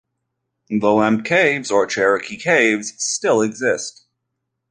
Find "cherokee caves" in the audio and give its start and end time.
1.85-2.93